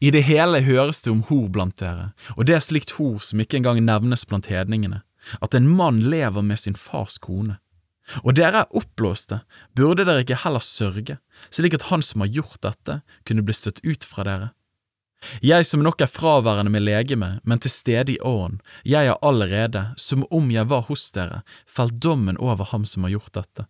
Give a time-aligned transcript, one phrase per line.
[0.00, 3.40] I det hele høres det om hor blant dere, og det er slikt hor som
[3.42, 5.02] ikke engang nevnes blant hedningene,
[5.44, 7.58] at en mann lever med sin fars kone.
[8.24, 9.42] Og dere er oppblåste,
[9.76, 11.18] burde dere ikke heller sørge,
[11.52, 14.48] slik at han som har gjort dette, kunne bli støtt ut fra dere?
[15.44, 18.56] Jeg som nok er fraværende med legeme, men til stede i åren,
[18.88, 23.18] jeg har allerede, som om jeg var hos dere, felt dommen over ham som har
[23.18, 23.66] gjort dette.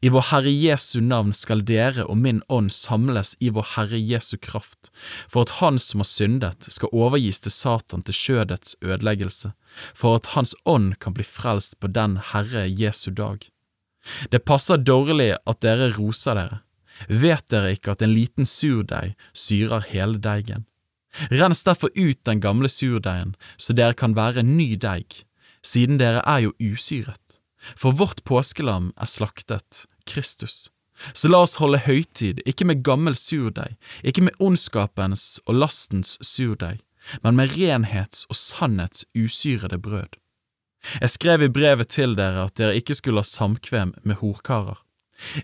[0.00, 4.36] I vår Herre Jesu navn skal dere og min ånd samles i vår Herre Jesu
[4.40, 4.90] kraft,
[5.28, 9.52] for at Han som har syndet, skal overgis til Satan til skjødets ødeleggelse,
[9.94, 13.44] for at Hans ånd kan bli frelst på den Herre Jesu dag.
[14.30, 16.62] Det passer dårlig at dere roser dere.
[17.08, 20.64] Vet dere ikke at en liten surdeig syrer hele deigen?
[21.30, 25.24] Rens derfor ut den gamle surdeigen, så dere kan være ny deig,
[25.64, 27.40] siden dere er jo usyret.
[27.74, 30.68] For vårt påskelam er slaktet, Kristus.
[31.12, 33.76] Så la oss holde høytid, ikke med gammel surdeig,
[34.06, 36.80] ikke med ondskapens og lastens surdeig,
[37.22, 40.16] men med renhets og sannhets usyrede brød.
[41.00, 44.78] Jeg skrev i brevet til dere at dere ikke skulle ha samkvem med horkarer.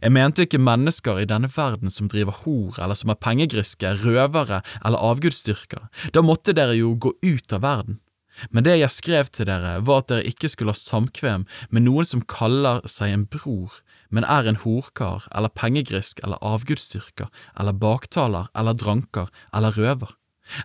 [0.02, 4.60] Jeg mente ikke mennesker i denne verden som driver hor eller som er pengegriske, røvere
[4.84, 8.01] eller avgudsdyrkere, da måtte dere jo gå ut av verden.
[8.50, 12.08] Men det jeg skrev til dere, var at dere ikke skulle ha samkvem med noen
[12.08, 13.78] som kaller seg en bror,
[14.10, 20.16] men er en horkar eller pengegrisk eller avgudsdyrker eller baktaler eller dranker eller røver.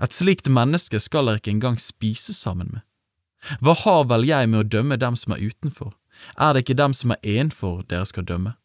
[0.01, 2.83] Et slikt menneske skal dere ikke engang spise sammen med.
[3.61, 5.93] Hva har vel jeg med å dømme dem som er utenfor?
[6.35, 8.55] Er det ikke dem som er innenfor dere skal dømme?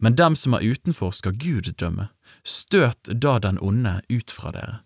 [0.00, 2.08] Men dem som er utenfor skal Gud dømme.
[2.44, 4.80] Støt da den onde ut fra dere.